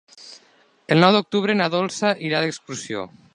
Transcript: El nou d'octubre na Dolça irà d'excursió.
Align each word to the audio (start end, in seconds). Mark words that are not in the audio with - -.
El 0.95 1.03
nou 1.03 1.13
d'octubre 1.17 1.55
na 1.59 1.67
Dolça 1.75 2.13
irà 2.31 2.41
d'excursió. 2.47 3.05